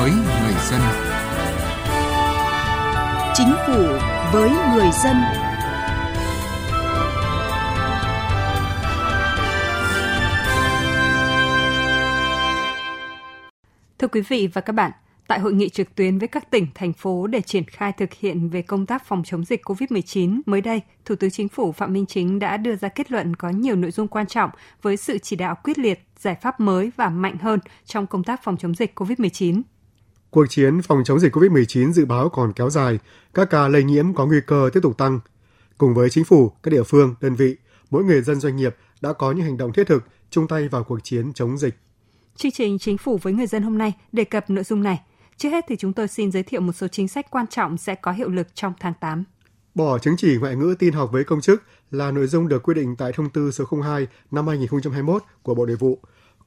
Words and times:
với 0.00 0.10
người 0.10 0.54
dân. 0.70 0.80
Chính 3.34 3.52
phủ 3.66 3.82
với 4.32 4.50
người 4.50 4.90
dân. 5.04 5.16
Thưa 13.98 14.08
quý 14.08 14.20
vị 14.20 14.48
và 14.52 14.60
các 14.60 14.72
bạn, 14.72 14.92
tại 15.26 15.40
hội 15.40 15.52
nghị 15.52 15.68
trực 15.68 15.94
tuyến 15.94 16.18
với 16.18 16.28
các 16.28 16.50
tỉnh, 16.50 16.66
thành 16.74 16.92
phố 16.92 17.26
để 17.26 17.40
triển 17.40 17.64
khai 17.64 17.92
thực 17.92 18.12
hiện 18.14 18.48
về 18.48 18.62
công 18.62 18.86
tác 18.86 19.06
phòng 19.06 19.22
chống 19.24 19.44
dịch 19.44 19.62
COVID-19, 19.64 20.40
mới 20.46 20.60
đây, 20.60 20.80
Thủ 21.04 21.14
tướng 21.14 21.30
Chính 21.30 21.48
phủ 21.48 21.72
Phạm 21.72 21.92
Minh 21.92 22.06
Chính 22.06 22.38
đã 22.38 22.56
đưa 22.56 22.76
ra 22.76 22.88
kết 22.88 23.12
luận 23.12 23.36
có 23.36 23.48
nhiều 23.48 23.76
nội 23.76 23.90
dung 23.90 24.08
quan 24.08 24.26
trọng 24.26 24.50
với 24.82 24.96
sự 24.96 25.18
chỉ 25.18 25.36
đạo 25.36 25.54
quyết 25.64 25.78
liệt, 25.78 26.06
giải 26.18 26.34
pháp 26.42 26.60
mới 26.60 26.90
và 26.96 27.08
mạnh 27.08 27.36
hơn 27.38 27.60
trong 27.84 28.06
công 28.06 28.24
tác 28.24 28.42
phòng 28.42 28.56
chống 28.56 28.74
dịch 28.74 29.00
COVID-19. 29.00 29.62
Cuộc 30.30 30.46
chiến 30.48 30.82
phòng 30.82 31.04
chống 31.04 31.18
dịch 31.18 31.36
COVID-19 31.36 31.92
dự 31.92 32.04
báo 32.04 32.28
còn 32.28 32.52
kéo 32.52 32.70
dài, 32.70 32.98
các 33.34 33.50
ca 33.50 33.68
lây 33.68 33.84
nhiễm 33.84 34.14
có 34.14 34.26
nguy 34.26 34.40
cơ 34.46 34.70
tiếp 34.72 34.80
tục 34.82 34.98
tăng. 34.98 35.20
Cùng 35.78 35.94
với 35.94 36.10
chính 36.10 36.24
phủ, 36.24 36.52
các 36.62 36.70
địa 36.70 36.82
phương, 36.82 37.14
đơn 37.20 37.34
vị, 37.34 37.56
mỗi 37.90 38.04
người 38.04 38.22
dân 38.22 38.40
doanh 38.40 38.56
nghiệp 38.56 38.76
đã 39.00 39.12
có 39.12 39.32
những 39.32 39.44
hành 39.44 39.56
động 39.56 39.72
thiết 39.72 39.86
thực 39.86 40.04
chung 40.30 40.48
tay 40.48 40.68
vào 40.68 40.84
cuộc 40.84 40.98
chiến 41.02 41.32
chống 41.32 41.58
dịch. 41.58 41.74
Chương 42.36 42.52
trình 42.52 42.78
Chính 42.78 42.98
phủ 42.98 43.18
với 43.22 43.32
người 43.32 43.46
dân 43.46 43.62
hôm 43.62 43.78
nay 43.78 43.92
đề 44.12 44.24
cập 44.24 44.50
nội 44.50 44.64
dung 44.64 44.82
này. 44.82 45.00
Trước 45.36 45.48
hết 45.48 45.64
thì 45.68 45.76
chúng 45.76 45.92
tôi 45.92 46.08
xin 46.08 46.32
giới 46.32 46.42
thiệu 46.42 46.60
một 46.60 46.72
số 46.72 46.88
chính 46.88 47.08
sách 47.08 47.26
quan 47.30 47.46
trọng 47.46 47.78
sẽ 47.78 47.94
có 47.94 48.12
hiệu 48.12 48.28
lực 48.28 48.46
trong 48.54 48.72
tháng 48.80 48.92
8. 49.00 49.24
Bỏ 49.74 49.98
chứng 49.98 50.16
chỉ 50.16 50.36
ngoại 50.36 50.56
ngữ 50.56 50.74
tin 50.78 50.92
học 50.92 51.12
với 51.12 51.24
công 51.24 51.40
chức 51.40 51.62
là 51.90 52.10
nội 52.10 52.26
dung 52.26 52.48
được 52.48 52.62
quy 52.62 52.74
định 52.74 52.96
tại 52.96 53.12
thông 53.12 53.30
tư 53.30 53.50
số 53.50 53.64
02 53.82 54.06
năm 54.30 54.46
2021 54.46 55.22
của 55.42 55.54
Bộ 55.54 55.66
Nội 55.66 55.76
vụ, 55.76 55.98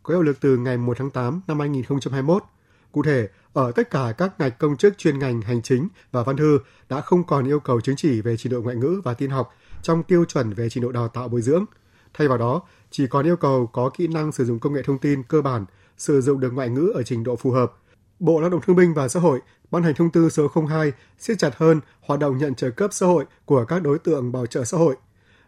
có 0.03 0.13
hiệu 0.13 0.23
lực 0.23 0.37
từ 0.41 0.57
ngày 0.57 0.77
1 0.77 0.97
tháng 0.97 1.11
8 1.11 1.41
năm 1.47 1.59
2021. 1.59 2.43
Cụ 2.91 3.03
thể, 3.03 3.27
ở 3.53 3.71
tất 3.71 3.89
cả 3.89 4.13
các 4.17 4.39
ngạch 4.39 4.59
công 4.59 4.77
chức 4.77 4.97
chuyên 4.97 5.19
ngành 5.19 5.41
hành 5.41 5.61
chính 5.61 5.87
và 6.11 6.23
văn 6.23 6.37
thư 6.37 6.59
đã 6.89 7.01
không 7.01 7.23
còn 7.23 7.47
yêu 7.47 7.59
cầu 7.59 7.81
chứng 7.81 7.95
chỉ 7.95 8.21
về 8.21 8.37
trình 8.37 8.51
độ 8.53 8.61
ngoại 8.61 8.75
ngữ 8.75 9.01
và 9.03 9.13
tin 9.13 9.29
học 9.29 9.53
trong 9.81 10.03
tiêu 10.03 10.25
chuẩn 10.25 10.53
về 10.53 10.69
trình 10.69 10.83
độ 10.83 10.91
đào 10.91 11.07
tạo 11.07 11.27
bồi 11.27 11.41
dưỡng. 11.41 11.65
Thay 12.13 12.27
vào 12.27 12.37
đó, 12.37 12.61
chỉ 12.91 13.07
còn 13.07 13.25
yêu 13.25 13.35
cầu 13.35 13.67
có 13.73 13.89
kỹ 13.89 14.07
năng 14.07 14.31
sử 14.31 14.45
dụng 14.45 14.59
công 14.59 14.73
nghệ 14.73 14.81
thông 14.83 14.97
tin 14.97 15.23
cơ 15.23 15.41
bản, 15.41 15.65
sử 15.97 16.21
dụng 16.21 16.39
được 16.39 16.53
ngoại 16.53 16.69
ngữ 16.69 16.91
ở 16.95 17.03
trình 17.03 17.23
độ 17.23 17.35
phù 17.35 17.51
hợp. 17.51 17.73
Bộ 18.19 18.41
Lao 18.41 18.49
động 18.49 18.61
Thương 18.61 18.75
binh 18.75 18.93
và 18.93 19.07
Xã 19.07 19.19
hội 19.19 19.39
ban 19.71 19.83
hành 19.83 19.93
thông 19.93 20.11
tư 20.11 20.29
số 20.29 20.47
02 20.69 20.91
siết 21.19 21.39
chặt 21.39 21.55
hơn 21.57 21.81
hoạt 22.01 22.19
động 22.19 22.37
nhận 22.37 22.55
trợ 22.55 22.69
cấp 22.69 22.89
xã 22.93 23.05
hội 23.05 23.25
của 23.45 23.65
các 23.65 23.81
đối 23.83 23.99
tượng 23.99 24.31
bảo 24.31 24.45
trợ 24.45 24.63
xã 24.63 24.77
hội. 24.77 24.95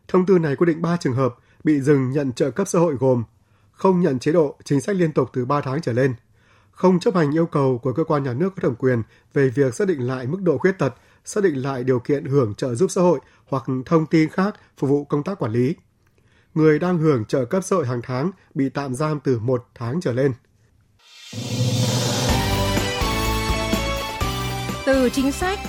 Thông 0.08 0.26
tư 0.26 0.40
này 0.40 0.56
quy 0.56 0.66
định 0.66 0.82
3 0.82 0.98
trường 0.98 1.14
hợp 1.14 1.36
bị 1.64 1.82
dừng 1.82 2.12
nhận 2.12 2.32
trợ 2.34 2.52
cấp 2.52 2.68
xã 2.68 2.80
hội 2.80 2.96
gồm 3.00 3.24
không 3.72 4.02
nhận 4.02 4.20
chế 4.20 4.32
độ 4.32 4.56
chính 4.64 4.82
sách 4.82 4.96
liên 4.96 5.12
tục 5.12 5.30
từ 5.34 5.46
3 5.46 5.62
tháng 5.62 5.82
trở 5.82 5.94
lên, 5.94 6.14
không 6.72 7.00
chấp 7.00 7.16
hành 7.16 7.36
yêu 7.36 7.46
cầu 7.46 7.78
của 7.78 7.94
cơ 7.94 8.04
quan 8.04 8.24
nhà 8.24 8.34
nước 8.34 8.50
có 8.56 8.62
thẩm 8.62 8.76
quyền 8.76 9.04
về 9.34 9.50
việc 9.50 9.76
xác 9.76 9.88
định 9.88 10.08
lại 10.08 10.28
mức 10.28 10.42
độ 10.42 10.58
khuyết 10.58 10.72
tật, 10.80 10.94
xác 11.26 11.44
định 11.44 11.56
lại 11.56 11.84
điều 11.84 12.00
kiện 12.00 12.26
hưởng 12.26 12.56
trợ 12.56 12.76
giúp 12.76 12.92
xã 12.92 13.02
hội 13.02 13.20
hoặc 13.48 13.64
thông 13.86 14.06
tin 14.06 14.30
khác 14.30 14.56
phục 14.78 14.90
vụ 14.90 15.06
công 15.06 15.24
tác 15.24 15.40
quản 15.40 15.52
lý. 15.52 15.76
Người 16.54 16.80
đang 16.80 16.98
hưởng 16.98 17.26
trợ 17.26 17.46
cấp 17.46 17.64
xã 17.64 17.76
hội 17.76 17.88
hàng 17.88 18.02
tháng 18.04 18.32
bị 18.54 18.70
tạm 18.70 18.96
giam 18.96 19.20
từ 19.20 19.40
một 19.40 19.68
tháng 19.76 20.02
trở 20.02 20.14
lên. 20.14 20.34
Từ 24.86 25.10
chính 25.10 25.32
sách 25.32 25.60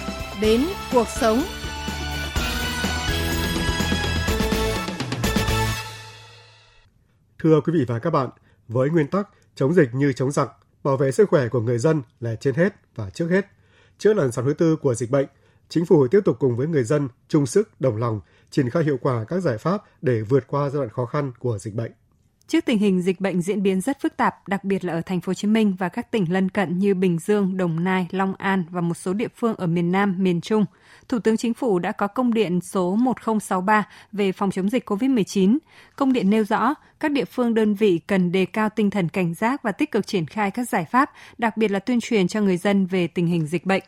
đến 0.40 0.66
cuộc 0.92 1.06
sống. 1.20 1.42
Thưa 7.38 7.60
quý 7.60 7.72
vị 7.72 7.84
và 7.88 7.98
các 7.98 8.10
bạn, 8.10 8.28
với 8.68 8.90
nguyên 8.90 9.06
tắc 9.06 9.28
chống 9.54 9.74
dịch 9.74 9.88
như 9.94 10.12
chống 10.12 10.30
giặc, 10.30 10.48
bảo 10.84 10.96
vệ 10.96 11.12
sức 11.12 11.28
khỏe 11.28 11.48
của 11.48 11.60
người 11.60 11.78
dân 11.78 12.02
là 12.20 12.34
trên 12.34 12.54
hết 12.54 12.74
và 12.94 13.10
trước 13.10 13.28
hết. 13.30 13.46
Trước 13.98 14.16
lần 14.16 14.32
sóng 14.32 14.44
thứ 14.44 14.54
tư 14.54 14.76
của 14.76 14.94
dịch 14.94 15.10
bệnh, 15.10 15.26
chính 15.68 15.86
phủ 15.86 16.08
tiếp 16.08 16.20
tục 16.24 16.36
cùng 16.38 16.56
với 16.56 16.66
người 16.66 16.84
dân 16.84 17.08
chung 17.28 17.46
sức 17.46 17.80
đồng 17.80 17.96
lòng 17.96 18.20
triển 18.50 18.70
khai 18.70 18.84
hiệu 18.84 18.98
quả 19.02 19.24
các 19.24 19.40
giải 19.40 19.58
pháp 19.58 19.82
để 20.02 20.22
vượt 20.22 20.44
qua 20.46 20.70
giai 20.70 20.78
đoạn 20.78 20.90
khó 20.90 21.06
khăn 21.06 21.32
của 21.38 21.58
dịch 21.58 21.74
bệnh. 21.74 21.92
Trước 22.48 22.64
tình 22.64 22.78
hình 22.78 23.02
dịch 23.02 23.20
bệnh 23.20 23.42
diễn 23.42 23.62
biến 23.62 23.80
rất 23.80 24.00
phức 24.00 24.16
tạp, 24.16 24.48
đặc 24.48 24.64
biệt 24.64 24.84
là 24.84 24.92
ở 24.92 25.00
thành 25.00 25.20
phố 25.20 25.30
Hồ 25.30 25.34
Chí 25.34 25.48
Minh 25.48 25.76
và 25.78 25.88
các 25.88 26.10
tỉnh 26.10 26.32
lân 26.32 26.48
cận 26.48 26.78
như 26.78 26.94
Bình 26.94 27.18
Dương, 27.18 27.56
Đồng 27.56 27.84
Nai, 27.84 28.06
Long 28.10 28.34
An 28.34 28.64
và 28.70 28.80
một 28.80 28.94
số 28.94 29.12
địa 29.12 29.28
phương 29.36 29.54
ở 29.54 29.66
miền 29.66 29.92
Nam, 29.92 30.14
miền 30.18 30.40
Trung, 30.40 30.64
Thủ 31.08 31.18
tướng 31.18 31.36
Chính 31.36 31.54
phủ 31.54 31.78
đã 31.78 31.92
có 31.92 32.06
công 32.06 32.34
điện 32.34 32.60
số 32.60 32.96
1063 32.96 33.88
về 34.12 34.32
phòng 34.32 34.50
chống 34.50 34.68
dịch 34.68 34.90
COVID-19. 34.90 35.58
Công 35.96 36.12
điện 36.12 36.30
nêu 36.30 36.44
rõ, 36.44 36.74
các 37.00 37.10
địa 37.10 37.24
phương 37.24 37.54
đơn 37.54 37.74
vị 37.74 38.00
cần 38.06 38.32
đề 38.32 38.44
cao 38.44 38.68
tinh 38.76 38.90
thần 38.90 39.08
cảnh 39.08 39.34
giác 39.34 39.62
và 39.62 39.72
tích 39.72 39.90
cực 39.90 40.06
triển 40.06 40.26
khai 40.26 40.50
các 40.50 40.68
giải 40.68 40.84
pháp, 40.84 41.10
đặc 41.38 41.56
biệt 41.56 41.70
là 41.70 41.78
tuyên 41.78 42.00
truyền 42.00 42.28
cho 42.28 42.40
người 42.40 42.56
dân 42.56 42.86
về 42.86 43.06
tình 43.06 43.26
hình 43.26 43.46
dịch 43.46 43.66
bệnh. 43.66 43.82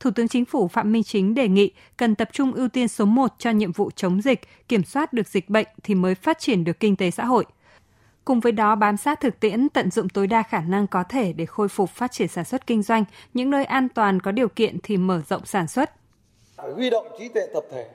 Thủ 0.00 0.10
tướng 0.10 0.28
Chính 0.28 0.44
phủ 0.44 0.68
Phạm 0.68 0.92
Minh 0.92 1.02
Chính 1.02 1.34
đề 1.34 1.48
nghị 1.48 1.70
cần 1.96 2.14
tập 2.14 2.28
trung 2.32 2.52
ưu 2.52 2.68
tiên 2.68 2.88
số 2.88 3.04
1 3.04 3.34
cho 3.38 3.50
nhiệm 3.50 3.72
vụ 3.72 3.90
chống 3.96 4.22
dịch, 4.22 4.68
kiểm 4.68 4.84
soát 4.84 5.12
được 5.12 5.28
dịch 5.28 5.48
bệnh 5.48 5.66
thì 5.82 5.94
mới 5.94 6.14
phát 6.14 6.38
triển 6.38 6.64
được 6.64 6.80
kinh 6.80 6.96
tế 6.96 7.10
xã 7.10 7.24
hội. 7.24 7.44
Cùng 8.28 8.40
với 8.40 8.52
đó 8.52 8.74
bám 8.74 8.96
sát 8.96 9.20
thực 9.20 9.40
tiễn, 9.40 9.68
tận 9.68 9.90
dụng 9.90 10.08
tối 10.08 10.26
đa 10.26 10.42
khả 10.42 10.60
năng 10.60 10.86
có 10.86 11.04
thể 11.08 11.32
để 11.32 11.46
khôi 11.46 11.68
phục 11.68 11.90
phát 11.90 12.12
triển 12.12 12.28
sản 12.28 12.44
xuất 12.44 12.66
kinh 12.66 12.82
doanh, 12.82 13.04
những 13.34 13.50
nơi 13.50 13.64
an 13.64 13.88
toàn 13.94 14.20
có 14.20 14.32
điều 14.32 14.48
kiện 14.48 14.78
thì 14.82 14.96
mở 14.96 15.20
rộng 15.28 15.46
sản 15.46 15.68
xuất. 15.68 15.90
Phải 16.56 16.70
huy 16.70 16.90
động 16.90 17.06
trí 17.18 17.28
tuệ 17.28 17.46
tập 17.54 17.64
thể, 17.70 17.86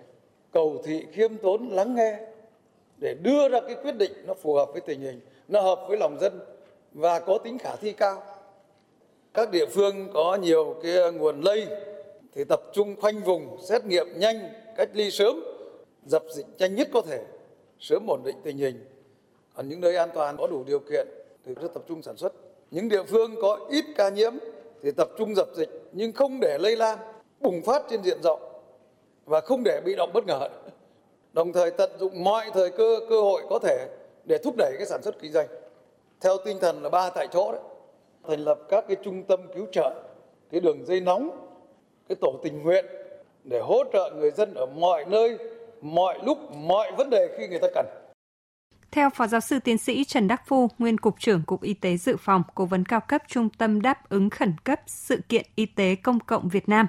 cầu 0.51 0.81
thị 0.85 1.05
khiêm 1.11 1.38
tốn 1.38 1.67
lắng 1.67 1.95
nghe 1.95 2.19
để 2.97 3.16
đưa 3.21 3.49
ra 3.49 3.59
cái 3.67 3.75
quyết 3.83 3.91
định 3.91 4.11
nó 4.27 4.33
phù 4.33 4.53
hợp 4.53 4.69
với 4.71 4.81
tình 4.81 5.01
hình, 5.01 5.19
nó 5.47 5.61
hợp 5.61 5.79
với 5.88 5.97
lòng 5.97 6.17
dân 6.21 6.39
và 6.94 7.19
có 7.19 7.38
tính 7.38 7.57
khả 7.57 7.75
thi 7.75 7.94
cao. 7.94 8.23
Các 9.33 9.51
địa 9.51 9.65
phương 9.65 10.09
có 10.13 10.38
nhiều 10.41 10.75
cái 10.83 11.11
nguồn 11.11 11.41
lây 11.41 11.67
thì 12.35 12.44
tập 12.44 12.61
trung 12.73 12.95
khoanh 13.01 13.19
vùng, 13.19 13.57
xét 13.69 13.85
nghiệm 13.85 14.07
nhanh, 14.15 14.39
cách 14.77 14.89
ly 14.94 15.11
sớm, 15.11 15.44
dập 16.05 16.23
dịch 16.35 16.47
nhanh 16.57 16.75
nhất 16.75 16.89
có 16.94 17.01
thể, 17.01 17.23
sớm 17.79 18.07
ổn 18.07 18.21
định 18.25 18.35
tình 18.44 18.57
hình 18.57 18.93
ở 19.53 19.64
những 19.64 19.81
nơi 19.81 19.96
an 19.96 20.09
toàn 20.14 20.38
có 20.38 20.47
đủ 20.47 20.64
điều 20.68 20.80
kiện 20.80 21.08
thì 21.46 21.53
rất 21.62 21.74
tập 21.74 21.84
trung 21.88 22.02
sản 22.02 22.18
xuất. 22.18 22.34
Những 22.72 22.90
địa 22.90 23.03
phương 23.03 23.36
có 23.41 23.59
ít 23.69 23.86
ca 23.96 24.09
nhiễm 24.09 24.34
thì 24.84 24.91
tập 24.91 25.09
trung 25.18 25.36
dập 25.36 25.47
dịch, 25.56 25.69
nhưng 25.91 26.12
không 26.12 26.40
để 26.40 26.58
lây 26.58 26.75
lan, 26.75 27.00
bùng 27.40 27.62
phát 27.62 27.84
trên 27.90 28.03
diện 28.03 28.22
rộng 28.24 28.40
và 29.25 29.42
không 29.42 29.63
để 29.66 29.81
bị 29.86 29.96
động 29.96 30.09
bất 30.13 30.25
ngờ. 30.25 30.50
Đồng 31.34 31.53
thời 31.53 31.72
tận 31.72 31.92
dụng 32.00 32.24
mọi 32.24 32.46
thời 32.53 32.69
cơ 32.69 33.00
cơ 33.09 33.22
hội 33.22 33.42
có 33.50 33.59
thể 33.59 33.88
để 34.25 34.38
thúc 34.38 34.56
đẩy 34.58 34.72
cái 34.78 34.86
sản 34.86 35.02
xuất 35.03 35.16
kinh 35.22 35.31
doanh. 35.31 35.47
Theo 36.22 36.38
tinh 36.46 36.59
thần 36.59 36.84
là 36.84 36.90
ba 36.90 37.09
tại 37.09 37.28
chỗ 37.31 37.52
đấy. 37.52 37.62
Thành 38.28 38.40
lập 38.40 38.59
các 38.69 38.86
cái 38.88 38.97
trung 39.03 39.24
tâm 39.24 39.40
cứu 39.56 39.66
trợ, 39.72 39.94
cái 40.52 40.62
đường 40.62 40.86
dây 40.86 41.02
nóng, 41.02 41.30
cái 42.09 42.16
tổ 42.22 42.34
tình 42.44 42.63
nguyện 42.63 42.86
để 43.44 43.59
hỗ 43.59 43.84
trợ 43.94 44.12
người 44.16 44.31
dân 44.31 44.53
ở 44.53 44.66
mọi 44.66 45.06
nơi, 45.06 45.38
mọi 45.81 46.19
lúc, 46.25 46.38
mọi 46.56 46.92
vấn 46.97 47.09
đề 47.09 47.36
khi 47.38 47.47
người 47.47 47.59
ta 47.59 47.68
cần 47.75 47.86
theo 48.94 49.09
Phó 49.09 49.28
Giáo 49.28 49.42
sư 49.42 49.59
Tiến 49.59 49.78
sĩ 49.78 50.04
Trần 50.04 50.28
Đắc 50.28 50.48
Phu, 50.48 50.70
nguyên 50.80 50.98
Cục 50.98 51.20
trưởng 51.20 51.44
Cục 51.44 51.62
Y 51.62 51.74
tế 51.74 51.98
Dự 51.98 52.18
phòng, 52.18 52.44
Cố 52.56 52.66
vấn 52.66 52.86
cao 52.86 53.00
cấp 53.00 53.24
Trung 53.28 53.50
tâm 53.50 53.81
Đáp 53.81 54.09
ứng 54.09 54.30
Khẩn 54.30 54.54
cấp 54.64 54.81
Sự 54.86 55.22
kiện 55.30 55.46
Y 55.56 55.66
tế 55.66 55.96
Công 55.96 56.20
cộng 56.20 56.50
Việt 56.50 56.70
Nam, 56.70 56.88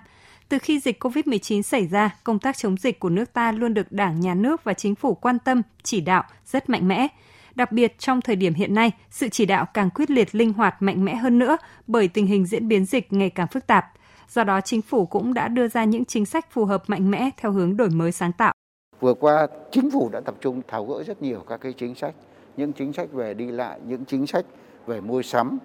từ 0.48 0.58
khi 0.58 0.80
dịch 0.80 1.04
COVID-19 1.04 1.62
xảy 1.62 1.86
ra, 1.86 2.16
công 2.24 2.38
tác 2.38 2.56
chống 2.56 2.76
dịch 2.76 3.00
của 3.00 3.08
nước 3.08 3.32
ta 3.32 3.52
luôn 3.52 3.74
được 3.74 3.92
Đảng, 3.92 4.20
Nhà 4.20 4.34
nước 4.34 4.64
và 4.64 4.74
Chính 4.74 4.94
phủ 4.94 5.14
quan 5.14 5.38
tâm, 5.38 5.62
chỉ 5.82 6.00
đạo 6.00 6.22
rất 6.46 6.70
mạnh 6.70 6.88
mẽ. 6.88 7.08
Đặc 7.54 7.72
biệt 7.72 7.98
trong 7.98 8.20
thời 8.20 8.36
điểm 8.36 8.54
hiện 8.54 8.74
nay, 8.74 8.92
sự 9.10 9.28
chỉ 9.28 9.46
đạo 9.46 9.66
càng 9.74 9.90
quyết 9.90 10.10
liệt 10.10 10.34
linh 10.34 10.52
hoạt 10.52 10.82
mạnh 10.82 11.04
mẽ 11.04 11.14
hơn 11.14 11.38
nữa 11.38 11.56
bởi 11.86 12.08
tình 12.08 12.26
hình 12.26 12.46
diễn 12.46 12.68
biến 12.68 12.84
dịch 12.84 13.12
ngày 13.12 13.30
càng 13.30 13.46
phức 13.48 13.66
tạp. 13.66 13.86
Do 14.28 14.44
đó, 14.44 14.60
chính 14.60 14.82
phủ 14.82 15.06
cũng 15.06 15.34
đã 15.34 15.48
đưa 15.48 15.68
ra 15.68 15.84
những 15.84 16.04
chính 16.04 16.26
sách 16.26 16.50
phù 16.50 16.64
hợp 16.64 16.82
mạnh 16.86 17.10
mẽ 17.10 17.30
theo 17.36 17.52
hướng 17.52 17.76
đổi 17.76 17.90
mới 17.90 18.12
sáng 18.12 18.32
tạo. 18.32 18.54
Vừa 19.00 19.14
qua, 19.14 19.46
chính 19.70 19.90
phủ 19.90 20.08
đã 20.12 20.20
tập 20.20 20.34
trung 20.40 20.62
tháo 20.68 20.84
gỡ 20.84 21.02
rất 21.02 21.22
nhiều 21.22 21.44
các 21.48 21.60
cái 21.60 21.72
chính 21.72 21.94
sách, 21.94 22.14
những 22.56 22.72
chính 22.72 22.92
sách 22.92 23.12
về 23.12 23.34
đi 23.34 23.46
lại, 23.46 23.80
những 23.86 24.04
chính 24.04 24.26
sách 24.26 24.44
về 24.86 25.00
mua 25.00 25.22
sắm 25.22 25.58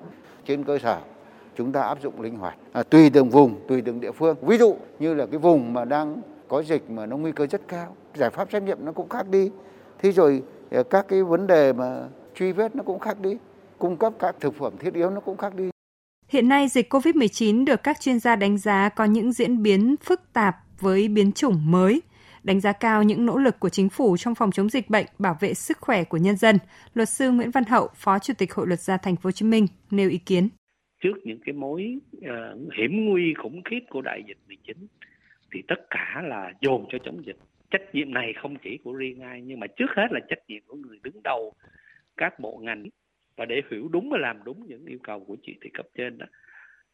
trên 0.45 0.63
cơ 0.63 0.79
sở 0.79 0.99
chúng 1.57 1.71
ta 1.71 1.81
áp 1.81 2.01
dụng 2.01 2.21
linh 2.21 2.35
hoạt. 2.35 2.55
À, 2.71 2.83
tùy 2.83 3.09
từng 3.09 3.29
vùng 3.29 3.67
tùy 3.67 3.81
từng 3.81 3.99
địa 3.99 4.11
phương. 4.11 4.35
Ví 4.41 4.57
dụ 4.57 4.75
như 4.99 5.13
là 5.13 5.25
cái 5.25 5.39
vùng 5.39 5.73
mà 5.73 5.85
đang 5.85 6.21
có 6.47 6.63
dịch 6.63 6.89
mà 6.89 7.05
nó 7.05 7.17
nguy 7.17 7.31
cơ 7.31 7.47
rất 7.47 7.61
cao 7.67 7.95
giải 8.15 8.29
pháp 8.29 8.51
xét 8.51 8.63
nghiệm 8.63 8.77
nó 8.85 8.91
cũng 8.91 9.09
khác 9.09 9.29
đi. 9.29 9.51
Thế 9.99 10.11
rồi 10.11 10.43
à, 10.71 10.83
các 10.89 11.07
cái 11.07 11.23
vấn 11.23 11.47
đề 11.47 11.73
mà 11.73 12.07
truy 12.35 12.51
vết 12.51 12.75
nó 12.75 12.83
cũng 12.83 12.99
khác 12.99 13.19
đi 13.19 13.37
cung 13.77 13.97
cấp 13.97 14.13
các 14.19 14.35
thực 14.39 14.55
phẩm 14.55 14.73
thiết 14.79 14.93
yếu 14.93 15.09
nó 15.09 15.19
cũng 15.19 15.37
khác 15.37 15.55
đi. 15.55 15.69
Hiện 16.27 16.49
nay 16.49 16.67
dịch 16.67 16.93
COVID-19 16.93 17.65
được 17.65 17.83
các 17.83 18.01
chuyên 18.01 18.19
gia 18.19 18.35
đánh 18.35 18.57
giá 18.57 18.89
có 18.89 19.05
những 19.05 19.31
diễn 19.31 19.63
biến 19.63 19.95
phức 20.03 20.21
tạp 20.33 20.55
với 20.79 21.07
biến 21.07 21.31
chủng 21.31 21.71
mới 21.71 22.01
đánh 22.43 22.59
giá 22.59 22.73
cao 22.73 23.03
những 23.03 23.25
nỗ 23.25 23.37
lực 23.37 23.59
của 23.59 23.69
chính 23.69 23.89
phủ 23.89 24.17
trong 24.17 24.35
phòng 24.35 24.51
chống 24.51 24.69
dịch 24.69 24.89
bệnh, 24.89 25.05
bảo 25.19 25.37
vệ 25.39 25.53
sức 25.53 25.77
khỏe 25.81 26.03
của 26.03 26.17
nhân 26.17 26.35
dân. 26.35 26.55
Luật 26.93 27.09
sư 27.09 27.31
Nguyễn 27.31 27.51
Văn 27.51 27.63
Hậu, 27.63 27.87
Phó 27.95 28.19
Chủ 28.19 28.33
tịch 28.37 28.53
Hội 28.53 28.67
luật 28.67 28.79
gia 28.79 28.97
Thành 28.97 29.15
phố 29.15 29.27
Hồ 29.27 29.31
Chí 29.31 29.45
Minh 29.45 29.67
nêu 29.91 30.09
ý 30.09 30.17
kiến. 30.17 30.49
Trước 31.03 31.17
những 31.23 31.39
cái 31.45 31.53
mối 31.53 31.95
uh, 32.17 32.73
hiểm 32.77 33.05
nguy 33.05 33.33
khủng 33.33 33.61
khiếp 33.63 33.79
của 33.89 34.01
đại 34.01 34.23
dịch 34.27 34.37
19 34.47 34.77
thì 35.53 35.61
tất 35.67 35.79
cả 35.89 36.21
là 36.23 36.53
dồn 36.61 36.85
cho 36.89 36.97
chống 37.05 37.25
dịch. 37.25 37.37
Trách 37.71 37.81
nhiệm 37.93 38.13
này 38.13 38.33
không 38.41 38.55
chỉ 38.63 38.77
của 38.83 38.93
riêng 38.93 39.21
ai 39.21 39.41
nhưng 39.41 39.59
mà 39.59 39.67
trước 39.67 39.89
hết 39.97 40.07
là 40.11 40.19
trách 40.29 40.39
nhiệm 40.47 40.61
của 40.67 40.75
người 40.75 40.99
đứng 41.03 41.23
đầu 41.23 41.53
các 42.17 42.39
bộ 42.39 42.59
ngành 42.63 42.85
và 43.37 43.45
để 43.45 43.61
hiểu 43.71 43.87
đúng 43.87 44.09
và 44.09 44.17
làm 44.17 44.43
đúng 44.43 44.67
những 44.67 44.85
yêu 44.85 44.99
cầu 45.03 45.19
của 45.27 45.37
chỉ 45.43 45.55
thị 45.61 45.69
cấp 45.73 45.85
trên 45.97 46.17
đó 46.17 46.25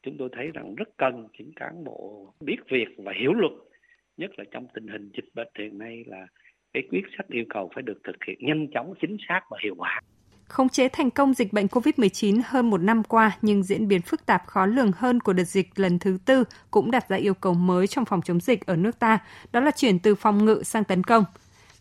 chúng 0.05 0.17
tôi 0.17 0.29
thấy 0.31 0.51
rằng 0.53 0.75
rất 0.75 0.89
cần 0.97 1.27
những 1.37 1.51
cán 1.55 1.83
bộ 1.83 2.33
biết 2.39 2.57
việc 2.69 2.87
và 2.97 3.13
hiểu 3.19 3.33
luật 3.33 3.51
nhất 4.17 4.31
là 4.37 4.43
trong 4.51 4.67
tình 4.73 4.87
hình 4.87 5.11
dịch 5.17 5.35
bệnh 5.35 5.47
hiện 5.59 5.77
nay 5.77 6.03
là 6.07 6.27
cái 6.73 6.83
quyết 6.89 7.01
sách 7.17 7.27
yêu 7.29 7.45
cầu 7.49 7.71
phải 7.75 7.83
được 7.83 7.99
thực 8.03 8.15
hiện 8.27 8.37
nhanh 8.39 8.67
chóng 8.73 8.93
chính 9.01 9.17
xác 9.29 9.41
và 9.49 9.57
hiệu 9.63 9.75
quả 9.77 10.01
Khống 10.47 10.69
chế 10.69 10.89
thành 10.89 11.11
công 11.11 11.33
dịch 11.33 11.53
bệnh 11.53 11.65
COVID-19 11.65 12.41
hơn 12.45 12.69
một 12.69 12.77
năm 12.77 13.03
qua 13.03 13.37
nhưng 13.41 13.63
diễn 13.63 13.87
biến 13.87 14.01
phức 14.01 14.25
tạp 14.25 14.47
khó 14.47 14.65
lường 14.65 14.91
hơn 14.91 15.19
của 15.19 15.33
đợt 15.33 15.43
dịch 15.43 15.79
lần 15.79 15.99
thứ 15.99 16.17
tư 16.25 16.43
cũng 16.71 16.91
đặt 16.91 17.09
ra 17.09 17.17
yêu 17.17 17.33
cầu 17.33 17.53
mới 17.53 17.87
trong 17.87 18.05
phòng 18.05 18.21
chống 18.21 18.39
dịch 18.39 18.65
ở 18.65 18.75
nước 18.75 18.99
ta, 18.99 19.19
đó 19.51 19.59
là 19.59 19.71
chuyển 19.71 19.99
từ 19.99 20.15
phòng 20.15 20.45
ngự 20.45 20.61
sang 20.63 20.83
tấn 20.83 21.03
công. 21.03 21.23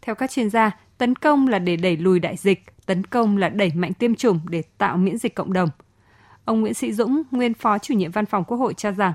Theo 0.02 0.14
các 0.14 0.30
chuyên 0.30 0.50
gia, 0.50 0.70
tấn 0.98 1.14
công 1.14 1.48
là 1.48 1.58
để 1.58 1.76
đẩy 1.76 1.96
lùi 1.96 2.20
đại 2.20 2.36
dịch, 2.36 2.62
tấn 2.86 3.04
công 3.04 3.36
là 3.36 3.48
đẩy 3.48 3.70
mạnh 3.74 3.92
tiêm 3.94 4.14
chủng 4.14 4.40
để 4.50 4.62
tạo 4.78 4.96
miễn 4.96 5.18
dịch 5.18 5.34
cộng 5.34 5.52
đồng. 5.52 5.68
Ông 6.44 6.60
Nguyễn 6.60 6.74
Sĩ 6.74 6.92
Dũng, 6.92 7.22
nguyên 7.30 7.54
phó 7.54 7.78
chủ 7.78 7.94
nhiệm 7.94 8.10
văn 8.10 8.26
phòng 8.26 8.44
Quốc 8.44 8.56
hội 8.56 8.74
cho 8.74 8.90
rằng, 8.90 9.12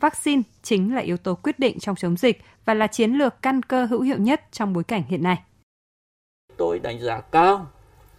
vaccine 0.00 0.42
chính 0.62 0.94
là 0.94 1.00
yếu 1.00 1.16
tố 1.16 1.34
quyết 1.34 1.58
định 1.58 1.78
trong 1.78 1.96
chống 1.96 2.16
dịch 2.16 2.42
và 2.64 2.74
là 2.74 2.86
chiến 2.86 3.12
lược 3.12 3.42
căn 3.42 3.62
cơ 3.62 3.84
hữu 3.84 4.00
hiệu 4.00 4.18
nhất 4.18 4.42
trong 4.52 4.72
bối 4.72 4.84
cảnh 4.84 5.02
hiện 5.08 5.22
nay. 5.22 5.42
Tôi 6.56 6.78
đánh 6.78 7.00
giá 7.00 7.20
cao 7.20 7.66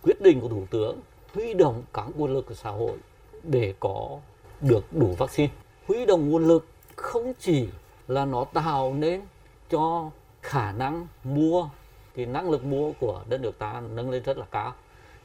quyết 0.03 0.21
định 0.21 0.41
của 0.41 0.49
Thủ 0.49 0.65
tướng 0.71 0.99
huy 1.33 1.53
động 1.53 1.83
các 1.93 2.05
nguồn 2.15 2.33
lực 2.33 2.45
của 2.45 2.53
xã 2.53 2.69
hội 2.69 2.97
để 3.43 3.73
có 3.79 4.19
được 4.61 4.85
đủ 4.91 5.15
vaccine. 5.17 5.53
Huy 5.87 6.05
động 6.05 6.29
nguồn 6.29 6.47
lực 6.47 6.67
không 6.95 7.33
chỉ 7.39 7.67
là 8.07 8.25
nó 8.25 8.43
tạo 8.43 8.93
nên 8.93 9.21
cho 9.69 10.09
khả 10.41 10.71
năng 10.71 11.07
mua 11.23 11.69
thì 12.15 12.25
năng 12.25 12.49
lực 12.49 12.65
mua 12.65 12.91
của 12.99 13.23
đất 13.29 13.41
nước 13.41 13.59
ta 13.59 13.81
nâng 13.95 14.09
lên 14.09 14.23
rất 14.23 14.37
là 14.37 14.45
cao. 14.51 14.73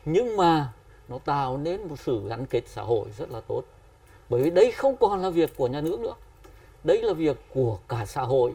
Nhưng 0.05 0.37
mà 0.37 0.73
nó 1.09 1.19
tạo 1.19 1.59
nên 1.59 1.89
một 1.89 1.97
sự 1.99 2.29
gắn 2.29 2.47
kết 2.47 2.63
xã 2.67 2.83
hội 2.83 3.09
rất 3.19 3.31
là 3.31 3.41
tốt. 3.41 3.63
Bởi 4.29 4.43
vì 4.43 4.51
đây 4.51 4.71
không 4.71 4.97
còn 4.97 5.23
là 5.23 5.31
việc 5.31 5.57
của 5.57 5.69
nhà 5.69 5.81
nước 5.81 6.01
nữa. 6.01 6.15
Đây 6.87 7.03
là 7.03 7.13
việc 7.13 7.37
của 7.55 7.79
cả 7.89 8.05
xã 8.07 8.23
hội 8.23 8.53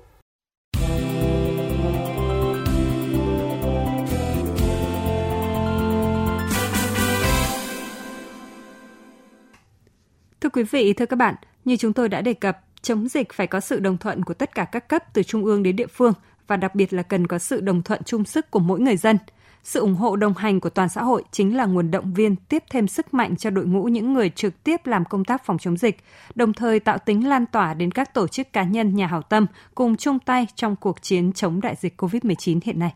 Thưa 10.41 10.49
quý 10.53 10.63
vị, 10.63 10.93
thưa 10.93 11.05
các 11.05 11.15
bạn, 11.15 11.35
như 11.65 11.77
chúng 11.77 11.93
tôi 11.93 12.09
đã 12.09 12.21
đề 12.21 12.33
cập, 12.33 12.59
chống 12.81 13.07
dịch 13.07 13.33
phải 13.33 13.47
có 13.47 13.59
sự 13.59 13.79
đồng 13.79 13.97
thuận 13.97 14.23
của 14.23 14.33
tất 14.33 14.55
cả 14.55 14.65
các 14.65 14.89
cấp 14.89 15.03
từ 15.13 15.23
trung 15.23 15.45
ương 15.45 15.63
đến 15.63 15.75
địa 15.75 15.87
phương 15.87 16.13
và 16.47 16.57
đặc 16.57 16.75
biệt 16.75 16.93
là 16.93 17.03
cần 17.03 17.27
có 17.27 17.39
sự 17.39 17.61
đồng 17.61 17.83
thuận 17.83 18.03
chung 18.03 18.25
sức 18.25 18.51
của 18.51 18.59
mỗi 18.59 18.79
người 18.79 18.97
dân. 18.97 19.17
Sự 19.63 19.79
ủng 19.79 19.95
hộ 19.95 20.15
đồng 20.15 20.33
hành 20.33 20.59
của 20.59 20.69
toàn 20.69 20.89
xã 20.89 21.03
hội 21.03 21.23
chính 21.31 21.57
là 21.57 21.65
nguồn 21.65 21.91
động 21.91 22.13
viên 22.13 22.35
tiếp 22.35 22.63
thêm 22.69 22.87
sức 22.87 23.13
mạnh 23.13 23.35
cho 23.35 23.49
đội 23.49 23.65
ngũ 23.65 23.83
những 23.83 24.13
người 24.13 24.29
trực 24.29 24.63
tiếp 24.63 24.85
làm 24.85 25.05
công 25.05 25.25
tác 25.25 25.45
phòng 25.45 25.57
chống 25.57 25.77
dịch, 25.77 26.03
đồng 26.35 26.53
thời 26.53 26.79
tạo 26.79 26.97
tính 26.97 27.29
lan 27.29 27.45
tỏa 27.45 27.73
đến 27.73 27.91
các 27.91 28.13
tổ 28.13 28.27
chức 28.27 28.53
cá 28.53 28.63
nhân 28.63 28.95
nhà 28.95 29.07
hảo 29.07 29.21
tâm 29.21 29.45
cùng 29.75 29.97
chung 29.97 30.19
tay 30.19 30.47
trong 30.55 30.75
cuộc 30.75 31.01
chiến 31.01 31.33
chống 31.33 31.61
đại 31.61 31.75
dịch 31.79 32.01
COVID-19 32.01 32.59
hiện 32.63 32.79
nay. 32.79 32.93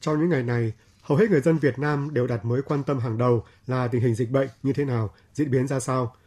Trong 0.00 0.20
những 0.20 0.30
ngày 0.30 0.42
này, 0.42 0.72
hầu 1.02 1.18
hết 1.18 1.30
người 1.30 1.40
dân 1.40 1.58
Việt 1.58 1.78
Nam 1.78 2.14
đều 2.14 2.26
đặt 2.26 2.44
mối 2.44 2.62
quan 2.62 2.82
tâm 2.82 2.98
hàng 2.98 3.18
đầu 3.18 3.44
là 3.66 3.88
tình 3.88 4.02
hình 4.02 4.14
dịch 4.14 4.30
bệnh 4.30 4.48
như 4.62 4.72
thế 4.72 4.84
nào, 4.84 5.10
diễn 5.34 5.50
biến 5.50 5.66
ra 5.66 5.80
sao– 5.80 6.14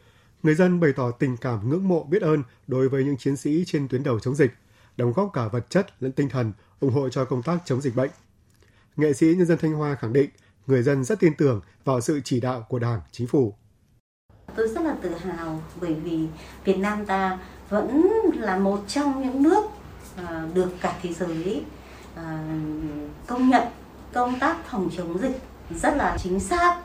người 0.44 0.56
dân 0.56 0.80
bày 0.80 0.94
tỏ 0.96 1.12
tình 1.12 1.38
cảm 1.38 1.70
ngưỡng 1.70 1.88
mộ 1.88 2.04
biết 2.04 2.22
ơn 2.22 2.44
đối 2.68 2.90
với 2.90 3.04
những 3.04 3.18
chiến 3.18 3.38
sĩ 3.38 3.64
trên 3.68 3.88
tuyến 3.88 4.04
đầu 4.04 4.20
chống 4.20 4.36
dịch, 4.36 4.52
đóng 4.98 5.14
góp 5.14 5.30
cả 5.34 5.48
vật 5.48 5.70
chất 5.70 5.88
lẫn 6.00 6.12
tinh 6.12 6.30
thần 6.30 6.54
ủng 6.80 6.94
hộ 6.94 7.10
cho 7.10 7.26
công 7.26 7.44
tác 7.44 7.58
chống 7.66 7.82
dịch 7.82 7.96
bệnh. 7.96 8.10
Nghệ 8.96 9.14
sĩ 9.14 9.36
nhân 9.38 9.46
dân 9.46 9.58
Thanh 9.58 9.74
Hoa 9.74 9.96
khẳng 9.96 10.14
định 10.14 10.30
người 10.68 10.84
dân 10.84 11.04
rất 11.04 11.20
tin 11.20 11.36
tưởng 11.36 11.62
vào 11.86 12.02
sự 12.02 12.22
chỉ 12.24 12.40
đạo 12.40 12.66
của 12.70 12.80
Đảng, 12.80 13.02
Chính 13.12 13.28
phủ. 13.28 13.54
Tôi 14.56 14.68
rất 14.68 14.82
là 14.82 14.96
tự 15.02 15.10
hào 15.16 15.62
bởi 15.82 15.94
vì 15.94 16.28
Việt 16.66 16.78
Nam 16.78 17.06
ta 17.06 17.40
vẫn 17.70 18.10
là 18.40 18.58
một 18.58 18.84
trong 18.88 19.22
những 19.24 19.44
nước 19.44 19.64
à, 20.16 20.48
được 20.54 20.70
cả 20.82 21.00
thế 21.02 21.14
giới 21.14 21.64
à, 22.16 22.56
công 23.28 23.50
nhận 23.50 23.68
công 24.14 24.40
tác 24.40 24.58
phòng 24.72 24.90
chống 24.98 25.20
dịch 25.20 25.42
rất 25.70 25.96
là 25.98 26.18
chính 26.24 26.40
xác 26.40 26.82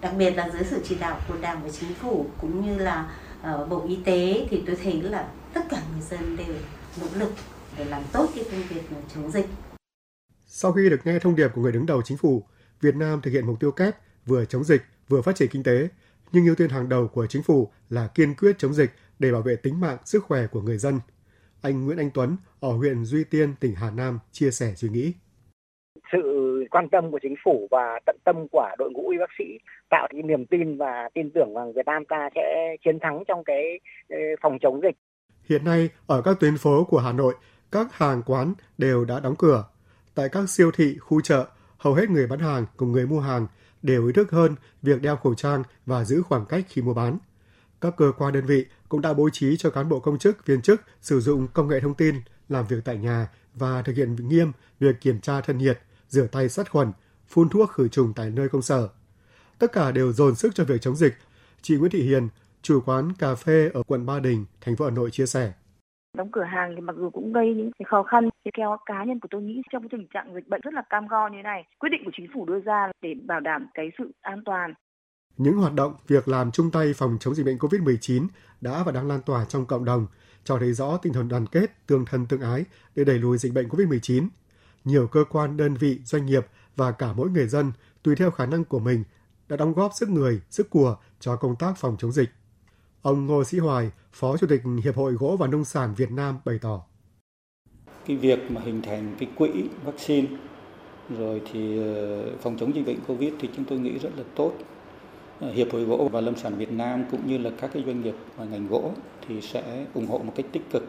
đặc 0.00 0.12
biệt 0.18 0.30
là 0.30 0.48
dưới 0.52 0.62
sự 0.64 0.80
chỉ 0.88 0.94
đạo 0.94 1.20
của 1.28 1.34
đảng 1.40 1.62
và 1.62 1.68
chính 1.80 1.94
phủ 1.94 2.26
cũng 2.40 2.66
như 2.66 2.78
là 2.78 3.10
à, 3.42 3.56
bộ 3.68 3.82
y 3.88 3.96
tế 4.04 4.46
thì 4.50 4.62
tôi 4.66 4.76
thấy 4.84 5.02
là 5.02 5.28
tất 5.52 5.62
cả 5.68 5.82
người 5.92 6.02
dân 6.10 6.36
đều 6.36 6.56
nỗ 7.00 7.06
lực 7.14 7.32
để 7.78 7.84
làm 7.84 8.02
tốt 8.12 8.28
cái 8.34 8.44
công 8.44 8.62
việc 8.68 8.82
chống 9.14 9.30
dịch. 9.30 9.46
Sau 10.58 10.72
khi 10.72 10.88
được 10.90 11.00
nghe 11.04 11.18
thông 11.18 11.36
điệp 11.36 11.48
của 11.54 11.60
người 11.60 11.72
đứng 11.72 11.86
đầu 11.86 12.02
chính 12.02 12.16
phủ, 12.16 12.42
Việt 12.80 12.94
Nam 12.96 13.20
thực 13.22 13.30
hiện 13.30 13.46
mục 13.46 13.60
tiêu 13.60 13.70
kép 13.70 13.94
vừa 14.26 14.44
chống 14.44 14.64
dịch 14.64 14.82
vừa 15.08 15.22
phát 15.22 15.36
triển 15.36 15.48
kinh 15.48 15.62
tế, 15.62 15.88
nhưng 16.32 16.46
ưu 16.46 16.54
tiên 16.54 16.70
hàng 16.70 16.88
đầu 16.88 17.08
của 17.08 17.26
chính 17.26 17.42
phủ 17.42 17.70
là 17.90 18.08
kiên 18.14 18.34
quyết 18.34 18.58
chống 18.58 18.72
dịch 18.72 18.90
để 19.18 19.32
bảo 19.32 19.42
vệ 19.42 19.56
tính 19.56 19.80
mạng, 19.80 19.96
sức 20.04 20.24
khỏe 20.24 20.46
của 20.46 20.60
người 20.60 20.78
dân. 20.78 21.00
Anh 21.62 21.84
Nguyễn 21.84 21.98
Anh 21.98 22.10
Tuấn 22.14 22.36
ở 22.60 22.72
huyện 22.72 23.04
Duy 23.04 23.24
Tiên, 23.24 23.54
tỉnh 23.60 23.74
Hà 23.74 23.90
Nam 23.90 24.18
chia 24.32 24.50
sẻ 24.50 24.72
suy 24.76 24.88
nghĩ 24.88 25.12
sự 26.12 26.20
quan 26.70 26.88
tâm 26.92 27.10
của 27.10 27.18
chính 27.22 27.34
phủ 27.44 27.68
và 27.70 28.00
tận 28.06 28.16
tâm 28.24 28.48
của 28.52 28.68
đội 28.78 28.90
ngũ 28.90 29.08
y 29.08 29.18
bác 29.18 29.30
sĩ 29.38 29.44
tạo 29.90 30.08
cái 30.10 30.22
niềm 30.22 30.46
tin 30.46 30.76
và 30.78 31.08
tin 31.14 31.30
tưởng 31.30 31.54
rằng 31.54 31.72
Việt 31.72 31.86
Nam 31.86 32.02
ta 32.08 32.28
sẽ 32.34 32.76
chiến 32.84 32.98
thắng 33.02 33.24
trong 33.28 33.44
cái 33.44 33.62
phòng 34.42 34.58
chống 34.62 34.80
dịch. 34.82 34.96
Hiện 35.48 35.64
nay 35.64 35.88
ở 36.06 36.22
các 36.22 36.36
tuyến 36.40 36.56
phố 36.56 36.84
của 36.84 36.98
Hà 36.98 37.12
Nội, 37.12 37.34
các 37.72 37.92
hàng 37.92 38.22
quán 38.26 38.54
đều 38.78 39.04
đã 39.04 39.20
đóng 39.20 39.34
cửa. 39.38 39.64
Tại 40.16 40.28
các 40.28 40.50
siêu 40.50 40.70
thị, 40.70 40.98
khu 40.98 41.20
chợ, 41.20 41.46
hầu 41.78 41.94
hết 41.94 42.10
người 42.10 42.26
bán 42.26 42.38
hàng 42.38 42.66
cùng 42.76 42.92
người 42.92 43.06
mua 43.06 43.20
hàng 43.20 43.46
đều 43.82 44.06
ý 44.06 44.12
thức 44.12 44.30
hơn 44.30 44.54
việc 44.82 45.02
đeo 45.02 45.16
khẩu 45.16 45.34
trang 45.34 45.62
và 45.86 46.04
giữ 46.04 46.22
khoảng 46.22 46.46
cách 46.46 46.66
khi 46.68 46.82
mua 46.82 46.94
bán. 46.94 47.18
Các 47.80 47.94
cơ 47.96 48.12
quan 48.18 48.32
đơn 48.32 48.46
vị 48.46 48.66
cũng 48.88 49.00
đã 49.00 49.14
bố 49.14 49.30
trí 49.30 49.56
cho 49.56 49.70
cán 49.70 49.88
bộ 49.88 50.00
công 50.00 50.18
chức, 50.18 50.46
viên 50.46 50.62
chức 50.62 50.80
sử 51.00 51.20
dụng 51.20 51.48
công 51.52 51.68
nghệ 51.68 51.80
thông 51.80 51.94
tin 51.94 52.20
làm 52.48 52.66
việc 52.66 52.76
tại 52.84 52.96
nhà 52.96 53.28
và 53.54 53.82
thực 53.82 53.96
hiện 53.96 54.28
nghiêm 54.28 54.52
việc 54.80 55.00
kiểm 55.00 55.20
tra 55.20 55.40
thân 55.40 55.58
nhiệt, 55.58 55.80
rửa 56.08 56.26
tay 56.26 56.48
sát 56.48 56.70
khuẩn, 56.70 56.92
phun 57.28 57.48
thuốc 57.48 57.70
khử 57.70 57.88
trùng 57.88 58.12
tại 58.16 58.30
nơi 58.30 58.48
công 58.48 58.62
sở. 58.62 58.88
Tất 59.58 59.72
cả 59.72 59.90
đều 59.90 60.12
dồn 60.12 60.34
sức 60.34 60.54
cho 60.54 60.64
việc 60.64 60.80
chống 60.80 60.96
dịch. 60.96 61.14
Chị 61.62 61.76
Nguyễn 61.76 61.90
Thị 61.90 62.02
Hiền, 62.02 62.28
chủ 62.62 62.80
quán 62.80 63.12
cà 63.18 63.34
phê 63.34 63.70
ở 63.74 63.82
quận 63.82 64.06
Ba 64.06 64.20
Đình, 64.20 64.44
thành 64.60 64.76
phố 64.76 64.84
Hà 64.84 64.90
Nội 64.90 65.10
chia 65.10 65.26
sẻ 65.26 65.52
đóng 66.16 66.30
cửa 66.32 66.42
hàng 66.42 66.72
thì 66.74 66.80
mặc 66.80 66.96
dù 66.98 67.10
cũng 67.10 67.32
gây 67.32 67.54
những 67.54 67.70
cái 67.78 67.86
khó 67.88 68.02
khăn 68.02 68.28
thì 68.44 68.50
theo 68.56 68.76
cá 68.86 69.04
nhân 69.04 69.20
của 69.20 69.28
tôi 69.30 69.42
nghĩ 69.42 69.62
trong 69.72 69.82
cái 69.82 69.88
tình 69.92 70.06
trạng 70.14 70.34
dịch 70.34 70.48
bệnh 70.48 70.60
rất 70.64 70.74
là 70.74 70.82
cam 70.90 71.06
go 71.06 71.28
như 71.28 71.36
thế 71.38 71.42
này 71.42 71.64
quyết 71.78 71.90
định 71.92 72.02
của 72.04 72.10
chính 72.16 72.26
phủ 72.34 72.44
đưa 72.44 72.60
ra 72.60 72.88
để 73.02 73.14
bảo 73.26 73.40
đảm 73.40 73.66
cái 73.74 73.90
sự 73.98 74.12
an 74.20 74.42
toàn 74.44 74.74
những 75.36 75.56
hoạt 75.56 75.74
động 75.74 75.94
việc 76.08 76.28
làm 76.28 76.50
chung 76.50 76.70
tay 76.70 76.92
phòng 76.96 77.16
chống 77.20 77.34
dịch 77.34 77.46
bệnh 77.46 77.56
COVID-19 77.56 78.26
đã 78.60 78.82
và 78.86 78.92
đang 78.92 79.08
lan 79.08 79.20
tỏa 79.26 79.44
trong 79.44 79.66
cộng 79.66 79.84
đồng, 79.84 80.06
cho 80.44 80.58
thấy 80.58 80.72
rõ 80.72 80.96
tinh 81.02 81.12
thần 81.12 81.28
đoàn 81.28 81.46
kết, 81.46 81.86
tương 81.86 82.04
thân 82.04 82.26
tương 82.26 82.40
ái 82.40 82.64
để 82.94 83.04
đẩy 83.04 83.18
lùi 83.18 83.38
dịch 83.38 83.54
bệnh 83.54 83.68
COVID-19 83.68 84.28
nhiều 84.84 85.06
cơ 85.06 85.24
quan, 85.30 85.56
đơn 85.56 85.74
vị, 85.74 85.98
doanh 86.04 86.26
nghiệp 86.26 86.46
và 86.76 86.92
cả 86.92 87.12
mỗi 87.12 87.30
người 87.30 87.46
dân 87.46 87.72
tùy 88.02 88.14
theo 88.16 88.30
khả 88.30 88.46
năng 88.46 88.64
của 88.64 88.78
mình 88.78 89.04
đã 89.48 89.56
đóng 89.56 89.72
góp 89.72 89.90
sức 89.94 90.08
người, 90.08 90.40
sức 90.50 90.70
của 90.70 90.96
cho 91.20 91.36
công 91.36 91.56
tác 91.56 91.72
phòng 91.76 91.96
chống 91.98 92.12
dịch. 92.12 92.30
Ông 93.02 93.26
Ngô 93.26 93.44
Sĩ 93.44 93.58
Hoài, 93.58 93.90
Phó 94.18 94.36
Chủ 94.36 94.46
tịch 94.46 94.62
Hiệp 94.84 94.96
hội 94.96 95.12
Gỗ 95.12 95.36
và 95.36 95.46
Nông 95.46 95.64
sản 95.64 95.94
Việt 95.96 96.10
Nam 96.10 96.38
bày 96.44 96.58
tỏ. 96.62 96.82
Cái 98.06 98.16
việc 98.16 98.50
mà 98.50 98.60
hình 98.64 98.82
thành 98.82 99.14
cái 99.18 99.28
quỹ 99.36 99.50
vaccine 99.84 100.28
rồi 101.18 101.42
thì 101.52 101.78
ờ, 101.78 102.24
phòng 102.40 102.56
chống 102.58 102.74
dịch 102.74 102.86
bệnh 102.86 102.98
Covid 103.08 103.32
thì 103.40 103.48
chúng 103.56 103.64
tôi 103.64 103.78
nghĩ 103.78 103.98
rất 103.98 104.10
là 104.16 104.24
tốt. 104.34 104.52
Ờ, 105.40 105.52
Hiệp 105.52 105.72
hội 105.72 105.84
Gỗ 105.84 106.08
và 106.12 106.20
Lâm 106.20 106.36
sản 106.36 106.54
Việt 106.54 106.72
Nam 106.72 107.04
cũng 107.10 107.20
như 107.26 107.38
là 107.38 107.50
các 107.60 107.70
cái 107.74 107.82
doanh 107.86 108.02
nghiệp 108.02 108.14
và 108.36 108.44
ngành 108.44 108.66
gỗ 108.68 108.92
thì 109.28 109.40
sẽ 109.40 109.86
ủng 109.94 110.06
hộ 110.06 110.18
một 110.18 110.32
cách 110.36 110.46
tích 110.52 110.70
cực 110.72 110.82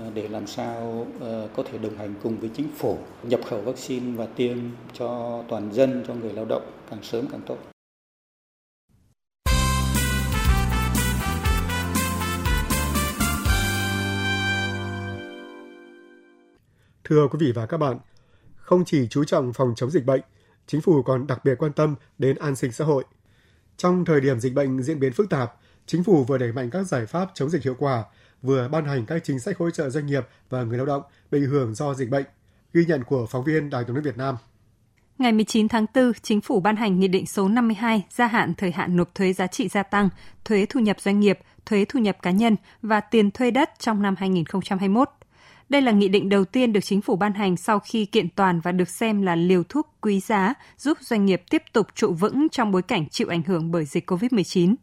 ờ, 0.00 0.10
để 0.14 0.28
làm 0.28 0.46
sao 0.46 1.06
có 1.56 1.62
thể 1.62 1.78
đồng 1.78 1.96
hành 1.96 2.14
cùng 2.22 2.36
với 2.36 2.50
chính 2.54 2.68
phủ 2.76 2.98
nhập 3.22 3.40
khẩu 3.46 3.60
vaccine 3.60 4.16
và 4.16 4.26
tiêm 4.26 4.58
cho 4.92 5.42
toàn 5.48 5.72
dân, 5.72 6.04
cho 6.08 6.14
người 6.14 6.32
lao 6.32 6.44
động 6.44 6.62
càng 6.90 7.02
sớm 7.02 7.26
càng 7.30 7.40
tốt. 7.46 7.71
Thưa 17.04 17.28
quý 17.28 17.38
vị 17.40 17.52
và 17.52 17.66
các 17.66 17.76
bạn, 17.76 17.98
không 18.56 18.84
chỉ 18.84 19.06
chú 19.10 19.24
trọng 19.24 19.52
phòng 19.52 19.72
chống 19.76 19.90
dịch 19.90 20.04
bệnh, 20.04 20.20
chính 20.66 20.80
phủ 20.80 21.02
còn 21.02 21.26
đặc 21.26 21.44
biệt 21.44 21.54
quan 21.58 21.72
tâm 21.72 21.94
đến 22.18 22.36
an 22.36 22.56
sinh 22.56 22.72
xã 22.72 22.84
hội. 22.84 23.04
Trong 23.76 24.04
thời 24.04 24.20
điểm 24.20 24.40
dịch 24.40 24.54
bệnh 24.54 24.82
diễn 24.82 25.00
biến 25.00 25.12
phức 25.12 25.30
tạp, 25.30 25.52
chính 25.86 26.04
phủ 26.04 26.24
vừa 26.24 26.38
đẩy 26.38 26.52
mạnh 26.52 26.70
các 26.70 26.82
giải 26.82 27.06
pháp 27.06 27.30
chống 27.34 27.50
dịch 27.50 27.62
hiệu 27.62 27.74
quả, 27.78 28.04
vừa 28.42 28.68
ban 28.68 28.84
hành 28.84 29.06
các 29.06 29.24
chính 29.24 29.40
sách 29.40 29.58
hỗ 29.58 29.70
trợ 29.70 29.90
doanh 29.90 30.06
nghiệp 30.06 30.26
và 30.50 30.62
người 30.62 30.76
lao 30.76 30.86
động 30.86 31.02
bị 31.30 31.38
ảnh 31.38 31.50
hưởng 31.50 31.74
do 31.74 31.94
dịch 31.94 32.10
bệnh. 32.10 32.24
Ghi 32.72 32.84
nhận 32.84 33.04
của 33.04 33.26
phóng 33.26 33.44
viên 33.44 33.70
Đài 33.70 33.84
tiếng 33.84 33.94
nói 33.94 34.02
Việt 34.02 34.16
Nam. 34.16 34.36
Ngày 35.18 35.32
19 35.32 35.68
tháng 35.68 35.86
4, 35.94 36.12
Chính 36.22 36.40
phủ 36.40 36.60
ban 36.60 36.76
hành 36.76 37.00
Nghị 37.00 37.08
định 37.08 37.26
số 37.26 37.48
52 37.48 38.06
gia 38.10 38.26
hạn 38.26 38.54
thời 38.54 38.72
hạn 38.72 38.96
nộp 38.96 39.14
thuế 39.14 39.32
giá 39.32 39.46
trị 39.46 39.68
gia 39.68 39.82
tăng, 39.82 40.08
thuế 40.44 40.66
thu 40.68 40.80
nhập 40.80 41.00
doanh 41.00 41.20
nghiệp, 41.20 41.38
thuế 41.66 41.84
thu 41.88 42.00
nhập 42.00 42.16
cá 42.22 42.30
nhân 42.30 42.56
và 42.82 43.00
tiền 43.00 43.30
thuê 43.30 43.50
đất 43.50 43.70
trong 43.78 44.02
năm 44.02 44.14
2021. 44.18 45.08
Đây 45.68 45.82
là 45.82 45.92
nghị 45.92 46.08
định 46.08 46.28
đầu 46.28 46.44
tiên 46.44 46.72
được 46.72 46.80
chính 46.80 47.00
phủ 47.00 47.16
ban 47.16 47.32
hành 47.32 47.56
sau 47.56 47.78
khi 47.78 48.04
kiện 48.04 48.28
toàn 48.28 48.60
và 48.60 48.72
được 48.72 48.88
xem 48.88 49.22
là 49.22 49.36
liều 49.36 49.62
thuốc 49.68 49.88
quý 50.00 50.20
giá 50.20 50.54
giúp 50.78 50.98
doanh 51.00 51.26
nghiệp 51.26 51.42
tiếp 51.50 51.62
tục 51.72 51.86
trụ 51.94 52.12
vững 52.12 52.48
trong 52.48 52.72
bối 52.72 52.82
cảnh 52.82 53.08
chịu 53.08 53.28
ảnh 53.28 53.42
hưởng 53.42 53.70
bởi 53.70 53.84
dịch 53.84 54.10
COVID-19. 54.10 54.74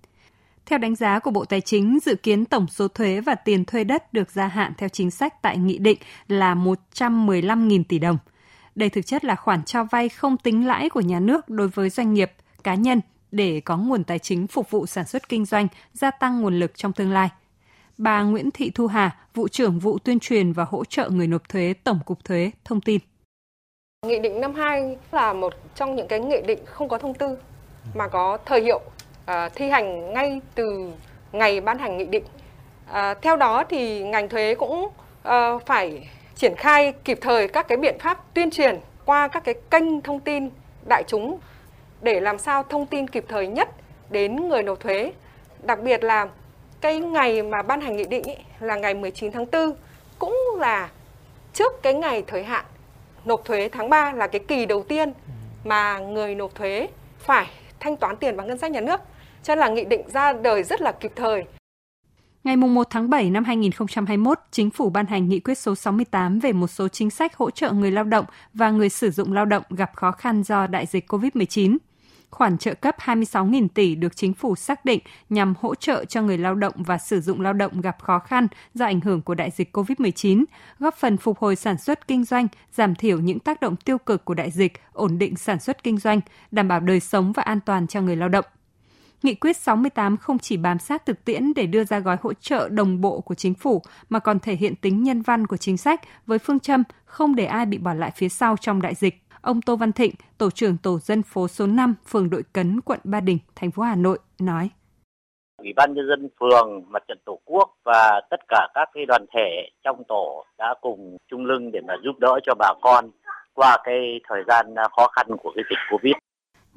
Theo 0.65 0.79
đánh 0.79 0.95
giá 0.95 1.19
của 1.19 1.31
Bộ 1.31 1.45
Tài 1.45 1.61
chính, 1.61 1.99
dự 2.05 2.15
kiến 2.15 2.45
tổng 2.45 2.67
số 2.67 2.87
thuế 2.87 3.21
và 3.21 3.35
tiền 3.35 3.65
thuê 3.65 3.83
đất 3.83 4.13
được 4.13 4.31
gia 4.31 4.47
hạn 4.47 4.73
theo 4.77 4.89
chính 4.89 5.11
sách 5.11 5.41
tại 5.41 5.57
nghị 5.57 5.77
định 5.77 5.97
là 6.27 6.55
115.000 6.55 7.83
tỷ 7.83 7.99
đồng. 7.99 8.17
Đây 8.75 8.89
thực 8.89 9.05
chất 9.05 9.25
là 9.25 9.35
khoản 9.35 9.63
cho 9.63 9.83
vay 9.83 10.09
không 10.09 10.37
tính 10.37 10.67
lãi 10.67 10.89
của 10.89 11.01
nhà 11.01 11.19
nước 11.19 11.49
đối 11.49 11.67
với 11.67 11.89
doanh 11.89 12.13
nghiệp, 12.13 12.31
cá 12.63 12.75
nhân 12.75 13.01
để 13.31 13.61
có 13.65 13.77
nguồn 13.77 14.03
tài 14.03 14.19
chính 14.19 14.47
phục 14.47 14.71
vụ 14.71 14.85
sản 14.85 15.07
xuất 15.07 15.29
kinh 15.29 15.45
doanh, 15.45 15.67
gia 15.93 16.11
tăng 16.11 16.41
nguồn 16.41 16.59
lực 16.59 16.71
trong 16.75 16.93
tương 16.93 17.11
lai. 17.11 17.29
Bà 17.99 18.23
Nguyễn 18.23 18.51
Thị 18.51 18.71
Thu 18.75 18.87
Hà, 18.87 19.15
vụ 19.33 19.47
trưởng 19.47 19.79
vụ 19.79 19.97
tuyên 20.03 20.19
truyền 20.19 20.53
và 20.53 20.63
hỗ 20.63 20.85
trợ 20.85 21.09
người 21.09 21.27
nộp 21.27 21.49
thuế 21.49 21.73
Tổng 21.83 21.99
cục 22.05 22.25
Thuế 22.25 22.51
thông 22.65 22.81
tin. 22.81 22.99
Nghị 24.07 24.19
định 24.19 24.41
52 24.41 24.97
là 25.11 25.33
một 25.33 25.53
trong 25.75 25.95
những 25.95 26.07
cái 26.07 26.19
nghị 26.19 26.41
định 26.47 26.59
không 26.65 26.89
có 26.89 26.97
thông 26.97 27.13
tư 27.13 27.37
mà 27.95 28.07
có 28.07 28.37
thời 28.45 28.61
hiệu 28.61 28.81
à, 29.25 29.49
thi 29.49 29.69
hành 29.69 30.13
ngay 30.13 30.41
từ 30.55 30.91
ngày 31.31 31.61
ban 31.61 31.77
hành 31.77 31.97
nghị 31.97 32.05
định. 32.05 32.23
À, 32.91 33.13
theo 33.13 33.35
đó 33.35 33.63
thì 33.69 34.03
ngành 34.03 34.29
thuế 34.29 34.55
cũng 34.55 34.89
à, 35.23 35.51
phải 35.65 36.09
triển 36.35 36.53
khai 36.57 36.93
kịp 37.05 37.17
thời 37.21 37.47
các 37.47 37.67
cái 37.67 37.77
biện 37.77 37.95
pháp 37.99 38.33
tuyên 38.33 38.49
truyền 38.51 38.79
qua 39.05 39.27
các 39.27 39.43
cái 39.43 39.55
kênh 39.69 40.01
thông 40.01 40.19
tin 40.19 40.49
đại 40.89 41.03
chúng 41.07 41.39
để 42.01 42.19
làm 42.19 42.37
sao 42.37 42.63
thông 42.63 42.85
tin 42.85 43.07
kịp 43.07 43.25
thời 43.27 43.47
nhất 43.47 43.69
đến 44.09 44.47
người 44.47 44.63
nộp 44.63 44.79
thuế. 44.79 45.13
Đặc 45.63 45.79
biệt 45.83 46.03
là 46.03 46.27
cái 46.81 46.99
ngày 46.99 47.43
mà 47.43 47.61
ban 47.61 47.81
hành 47.81 47.97
nghị 47.97 48.05
định 48.05 48.23
ý, 48.23 48.33
là 48.59 48.75
ngày 48.75 48.93
19 48.93 49.31
tháng 49.31 49.45
4 49.51 49.73
cũng 50.19 50.35
là 50.57 50.89
trước 51.53 51.73
cái 51.81 51.93
ngày 51.93 52.23
thời 52.27 52.43
hạn 52.43 52.65
nộp 53.25 53.45
thuế 53.45 53.69
tháng 53.69 53.89
3 53.89 54.11
là 54.11 54.27
cái 54.27 54.39
kỳ 54.47 54.65
đầu 54.65 54.83
tiên 54.83 55.13
mà 55.65 55.99
người 55.99 56.35
nộp 56.35 56.55
thuế 56.55 56.87
phải 57.19 57.47
thanh 57.79 57.97
toán 57.97 58.17
tiền 58.17 58.35
vào 58.35 58.47
ngân 58.47 58.57
sách 58.57 58.71
nhà 58.71 58.81
nước. 58.81 59.01
Cho 59.43 59.55
nên 59.55 59.59
là 59.59 59.69
nghị 59.69 59.85
định 59.85 60.01
ra 60.13 60.33
đời 60.33 60.63
rất 60.63 60.81
là 60.81 60.91
kịp 60.91 61.11
thời. 61.15 61.43
Ngày 62.43 62.55
1 62.55 62.87
tháng 62.89 63.09
7 63.09 63.29
năm 63.29 63.43
2021, 63.43 64.39
Chính 64.51 64.69
phủ 64.69 64.89
ban 64.89 65.05
hành 65.05 65.29
nghị 65.29 65.39
quyết 65.39 65.57
số 65.57 65.75
68 65.75 66.39
về 66.39 66.53
một 66.53 66.67
số 66.67 66.87
chính 66.87 67.09
sách 67.09 67.35
hỗ 67.35 67.51
trợ 67.51 67.71
người 67.71 67.91
lao 67.91 68.03
động 68.03 68.25
và 68.53 68.69
người 68.69 68.89
sử 68.89 69.11
dụng 69.11 69.33
lao 69.33 69.45
động 69.45 69.63
gặp 69.69 69.91
khó 69.95 70.11
khăn 70.11 70.43
do 70.43 70.67
đại 70.67 70.85
dịch 70.85 71.11
COVID-19 71.11 71.77
khoản 72.31 72.57
trợ 72.57 72.73
cấp 72.73 72.95
26.000 72.99 73.67
tỷ 73.73 73.95
được 73.95 74.15
chính 74.15 74.33
phủ 74.33 74.55
xác 74.55 74.85
định 74.85 74.99
nhằm 75.29 75.53
hỗ 75.59 75.75
trợ 75.75 76.05
cho 76.05 76.21
người 76.21 76.37
lao 76.37 76.55
động 76.55 76.73
và 76.77 76.97
sử 76.97 77.21
dụng 77.21 77.41
lao 77.41 77.53
động 77.53 77.81
gặp 77.81 77.97
khó 78.01 78.19
khăn 78.19 78.47
do 78.73 78.85
ảnh 78.85 79.01
hưởng 79.01 79.21
của 79.21 79.35
đại 79.35 79.51
dịch 79.51 79.77
COVID-19, 79.77 80.45
góp 80.79 80.95
phần 80.95 81.17
phục 81.17 81.39
hồi 81.39 81.55
sản 81.55 81.77
xuất 81.77 82.07
kinh 82.07 82.23
doanh, 82.23 82.47
giảm 82.73 82.95
thiểu 82.95 83.19
những 83.19 83.39
tác 83.39 83.61
động 83.61 83.75
tiêu 83.75 83.97
cực 83.97 84.25
của 84.25 84.33
đại 84.33 84.51
dịch, 84.51 84.73
ổn 84.93 85.17
định 85.17 85.35
sản 85.35 85.59
xuất 85.59 85.83
kinh 85.83 85.97
doanh, 85.97 86.21
đảm 86.51 86.67
bảo 86.67 86.79
đời 86.79 86.99
sống 86.99 87.31
và 87.31 87.43
an 87.43 87.59
toàn 87.65 87.87
cho 87.87 88.01
người 88.01 88.15
lao 88.15 88.29
động. 88.29 88.45
Nghị 89.23 89.35
quyết 89.35 89.57
68 89.57 90.17
không 90.17 90.39
chỉ 90.39 90.57
bám 90.57 90.79
sát 90.79 91.05
thực 91.05 91.25
tiễn 91.25 91.53
để 91.53 91.65
đưa 91.65 91.83
ra 91.83 91.99
gói 91.99 92.17
hỗ 92.21 92.33
trợ 92.33 92.69
đồng 92.69 93.01
bộ 93.01 93.21
của 93.21 93.35
chính 93.35 93.53
phủ 93.53 93.81
mà 94.09 94.19
còn 94.19 94.39
thể 94.39 94.55
hiện 94.55 94.75
tính 94.75 95.03
nhân 95.03 95.21
văn 95.21 95.47
của 95.47 95.57
chính 95.57 95.77
sách 95.77 96.01
với 96.25 96.39
phương 96.39 96.59
châm 96.59 96.83
không 97.05 97.35
để 97.35 97.45
ai 97.45 97.65
bị 97.65 97.77
bỏ 97.77 97.93
lại 97.93 98.11
phía 98.15 98.29
sau 98.29 98.55
trong 98.57 98.81
đại 98.81 98.95
dịch. 98.95 99.23
Ông 99.41 99.61
Tô 99.61 99.75
Văn 99.75 99.91
Thịnh, 99.91 100.11
tổ 100.37 100.49
trưởng 100.49 100.77
tổ 100.83 100.99
dân 100.99 101.23
phố 101.23 101.47
số 101.47 101.67
5, 101.67 101.95
phường 102.07 102.29
Đội 102.29 102.43
Cấn, 102.53 102.81
quận 102.81 102.99
Ba 103.03 103.19
Đình, 103.19 103.37
thành 103.55 103.71
phố 103.71 103.83
Hà 103.83 103.95
Nội 103.95 104.19
nói: 104.39 104.69
Ủy 105.57 105.73
ban 105.75 105.93
nhân 105.93 106.07
dân 106.07 106.29
phường, 106.39 106.83
mặt 106.87 107.03
trận 107.07 107.17
tổ 107.25 107.39
quốc 107.45 107.69
và 107.83 108.21
tất 108.29 108.39
cả 108.47 108.67
các 108.73 108.89
cái 108.93 109.05
đoàn 109.05 109.25
thể 109.33 109.69
trong 109.83 110.03
tổ 110.07 110.45
đã 110.57 110.73
cùng 110.81 111.17
chung 111.27 111.45
lưng 111.45 111.71
để 111.71 111.79
mà 111.87 111.93
giúp 112.03 112.19
đỡ 112.19 112.39
cho 112.43 112.53
bà 112.59 112.73
con 112.81 113.09
qua 113.53 113.77
cái 113.83 114.19
thời 114.29 114.43
gian 114.47 114.75
khó 114.95 115.07
khăn 115.07 115.27
của 115.43 115.51
cái 115.55 115.63
dịch 115.69 115.79
Covid. 115.91 116.13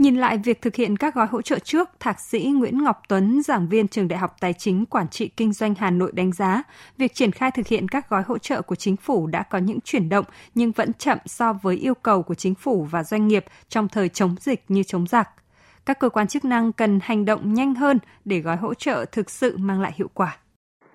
Nhìn 0.03 0.17
lại 0.17 0.39
việc 0.45 0.63
thực 0.63 0.75
hiện 0.75 0.97
các 0.97 1.15
gói 1.15 1.27
hỗ 1.27 1.43
trợ 1.43 1.59
trước, 1.59 1.89
Thạc 2.01 2.21
sĩ 2.21 2.53
Nguyễn 2.57 2.85
Ngọc 2.85 3.03
Tuấn, 3.09 3.43
giảng 3.43 3.69
viên 3.69 3.89
trường 3.89 4.09
Đại 4.09 4.19
học 4.19 4.37
Tài 4.41 4.53
chính 4.53 4.87
Quản 4.87 5.09
trị 5.09 5.29
Kinh 5.37 5.53
doanh 5.53 5.75
Hà 5.75 5.91
Nội 5.91 6.13
đánh 6.15 6.33
giá, 6.33 6.63
việc 6.99 7.15
triển 7.15 7.33
khai 7.33 7.51
thực 7.51 7.67
hiện 7.67 7.89
các 7.89 8.11
gói 8.11 8.23
hỗ 8.27 8.39
trợ 8.39 8.63
của 8.63 8.75
chính 8.75 8.97
phủ 8.97 9.27
đã 9.27 9.43
có 9.43 9.59
những 9.59 9.81
chuyển 9.81 10.09
động 10.09 10.25
nhưng 10.55 10.73
vẫn 10.73 10.93
chậm 10.93 11.19
so 11.27 11.53
với 11.53 11.77
yêu 11.77 11.95
cầu 11.95 12.23
của 12.23 12.35
chính 12.35 12.55
phủ 12.55 12.85
và 12.91 13.05
doanh 13.05 13.29
nghiệp 13.29 13.45
trong 13.69 13.89
thời 13.89 14.09
chống 14.09 14.35
dịch 14.41 14.65
như 14.69 14.83
chống 14.83 15.07
giặc. 15.07 15.29
Các 15.87 15.99
cơ 15.99 16.09
quan 16.09 16.27
chức 16.27 16.45
năng 16.45 16.73
cần 16.73 16.99
hành 17.03 17.25
động 17.25 17.55
nhanh 17.55 17.75
hơn 17.75 17.99
để 18.25 18.39
gói 18.39 18.57
hỗ 18.57 18.75
trợ 18.75 19.05
thực 19.13 19.31
sự 19.31 19.57
mang 19.57 19.81
lại 19.81 19.93
hiệu 19.97 20.11
quả 20.15 20.39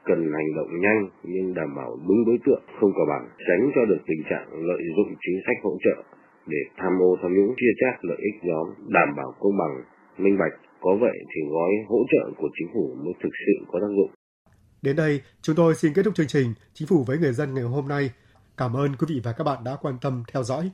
cần 0.07 0.31
hành 0.37 0.49
động 0.55 0.71
nhanh 0.81 1.09
nhưng 1.23 1.53
đảm 1.53 1.75
bảo 1.75 1.99
đúng 2.07 2.25
đối 2.25 2.37
tượng 2.45 2.63
không 2.79 2.91
có 2.97 3.05
bằng 3.09 3.29
tránh 3.47 3.71
cho 3.75 3.85
được 3.85 4.01
tình 4.07 4.21
trạng 4.29 4.47
lợi 4.51 4.81
dụng 4.95 5.15
chính 5.21 5.39
sách 5.45 5.57
hỗ 5.63 5.77
trợ 5.83 6.16
để 6.47 6.61
tham 6.77 6.93
ô 7.01 7.17
tham 7.21 7.31
nhũng 7.35 7.55
chia 7.59 7.73
chác 7.81 7.95
lợi 8.09 8.17
ích 8.29 8.37
nhóm 8.49 8.67
đảm 8.87 9.09
bảo 9.17 9.33
công 9.39 9.57
bằng 9.57 9.73
minh 10.17 10.37
bạch. 10.39 10.55
Có 10.81 10.91
vậy 11.01 11.17
thì 11.31 11.41
gói 11.51 11.71
hỗ 11.89 11.99
trợ 12.11 12.23
của 12.37 12.49
chính 12.59 12.67
phủ 12.73 12.95
mới 13.03 13.13
thực 13.23 13.33
sự 13.45 13.65
có 13.71 13.79
tác 13.81 13.91
dụng. 13.97 14.11
Đến 14.81 14.95
đây 14.95 15.21
chúng 15.41 15.55
tôi 15.55 15.75
xin 15.75 15.93
kết 15.93 16.03
thúc 16.03 16.15
chương 16.15 16.27
trình 16.27 16.53
chính 16.73 16.87
phủ 16.87 17.03
với 17.07 17.17
người 17.17 17.33
dân 17.33 17.53
ngày 17.53 17.63
hôm 17.63 17.87
nay. 17.87 18.11
Cảm 18.57 18.73
ơn 18.73 18.91
quý 18.99 19.07
vị 19.09 19.21
và 19.23 19.31
các 19.31 19.43
bạn 19.43 19.63
đã 19.65 19.71
quan 19.81 19.97
tâm 20.01 20.23
theo 20.33 20.43
dõi. 20.43 20.71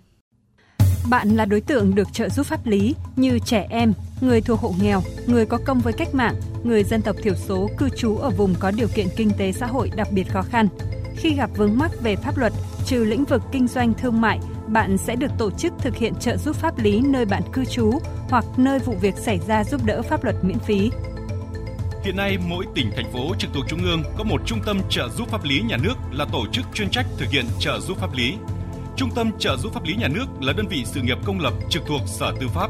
Bạn 1.09 1.27
là 1.27 1.45
đối 1.45 1.61
tượng 1.61 1.95
được 1.95 2.07
trợ 2.13 2.29
giúp 2.29 2.45
pháp 2.45 2.59
lý 2.65 2.95
như 3.15 3.39
trẻ 3.45 3.67
em, 3.69 3.93
người 4.21 4.41
thuộc 4.41 4.59
hộ 4.59 4.71
nghèo, 4.81 5.01
người 5.27 5.45
có 5.45 5.59
công 5.65 5.79
với 5.79 5.93
cách 5.93 6.07
mạng, 6.13 6.35
người 6.63 6.83
dân 6.83 7.01
tộc 7.01 7.15
thiểu 7.23 7.33
số 7.35 7.69
cư 7.77 7.89
trú 7.89 8.15
ở 8.17 8.29
vùng 8.29 8.53
có 8.59 8.71
điều 8.77 8.87
kiện 8.95 9.07
kinh 9.17 9.29
tế 9.37 9.51
xã 9.51 9.65
hội 9.65 9.91
đặc 9.95 10.07
biệt 10.13 10.23
khó 10.23 10.41
khăn. 10.41 10.67
Khi 11.15 11.35
gặp 11.35 11.49
vướng 11.57 11.77
mắc 11.77 11.91
về 12.03 12.15
pháp 12.15 12.37
luật, 12.37 12.53
trừ 12.85 13.03
lĩnh 13.03 13.23
vực 13.23 13.41
kinh 13.51 13.67
doanh 13.67 13.93
thương 13.93 14.21
mại, 14.21 14.39
bạn 14.73 14.97
sẽ 14.97 15.15
được 15.15 15.31
tổ 15.37 15.51
chức 15.51 15.73
thực 15.79 15.95
hiện 15.95 16.13
trợ 16.15 16.37
giúp 16.37 16.55
pháp 16.55 16.77
lý 16.77 17.01
nơi 17.01 17.25
bạn 17.25 17.43
cư 17.53 17.65
trú 17.65 17.91
hoặc 18.29 18.45
nơi 18.57 18.79
vụ 18.79 18.95
việc 19.01 19.17
xảy 19.17 19.39
ra 19.47 19.63
giúp 19.63 19.81
đỡ 19.85 20.01
pháp 20.01 20.23
luật 20.23 20.35
miễn 20.41 20.59
phí. 20.59 20.91
Hiện 22.03 22.15
nay, 22.15 22.37
mỗi 22.47 22.65
tỉnh, 22.75 22.91
thành 22.95 23.11
phố 23.11 23.35
trực 23.39 23.53
thuộc 23.53 23.65
Trung 23.67 23.83
ương 23.83 24.03
có 24.17 24.23
một 24.23 24.41
trung 24.45 24.59
tâm 24.65 24.79
trợ 24.89 25.09
giúp 25.09 25.29
pháp 25.29 25.43
lý 25.43 25.61
nhà 25.61 25.77
nước 25.77 25.93
là 26.11 26.25
tổ 26.25 26.45
chức 26.51 26.65
chuyên 26.73 26.89
trách 26.89 27.05
thực 27.17 27.29
hiện 27.29 27.45
trợ 27.59 27.79
giúp 27.79 27.97
pháp 27.97 28.13
lý. 28.13 28.33
Trung 28.95 29.09
tâm 29.15 29.31
trợ 29.39 29.57
giúp 29.57 29.73
pháp 29.73 29.83
lý 29.83 29.95
nhà 29.95 30.07
nước 30.07 30.25
là 30.41 30.53
đơn 30.53 30.67
vị 30.67 30.83
sự 30.85 31.01
nghiệp 31.01 31.17
công 31.25 31.39
lập 31.39 31.53
trực 31.69 31.83
thuộc 31.87 32.01
Sở 32.05 32.33
Tư 32.39 32.47
pháp. 32.47 32.69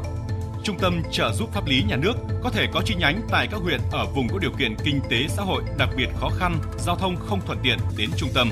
Trung 0.62 0.78
tâm 0.78 1.02
trợ 1.10 1.32
giúp 1.32 1.52
pháp 1.52 1.66
lý 1.66 1.82
nhà 1.88 1.96
nước 1.96 2.14
có 2.42 2.50
thể 2.50 2.66
có 2.72 2.82
chi 2.84 2.94
nhánh 2.94 3.20
tại 3.30 3.48
các 3.50 3.60
huyện 3.60 3.80
ở 3.92 4.06
vùng 4.14 4.28
có 4.28 4.38
điều 4.38 4.52
kiện 4.58 4.74
kinh 4.84 5.00
tế 5.10 5.26
xã 5.28 5.42
hội 5.42 5.62
đặc 5.78 5.88
biệt 5.96 6.08
khó 6.20 6.28
khăn, 6.38 6.58
giao 6.78 6.96
thông 6.96 7.16
không 7.16 7.40
thuận 7.46 7.58
tiện 7.62 7.78
đến 7.96 8.10
trung 8.16 8.30
tâm. 8.34 8.50